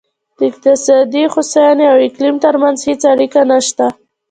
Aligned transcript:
د 0.37 0.39
اقتصادي 0.49 1.23
هوساینې 1.33 1.85
او 1.91 1.97
اقلیم 2.07 2.35
ترمنځ 2.45 2.77
هېڅ 2.87 3.01
اړیکه 3.13 3.41
نشته. 3.51 3.85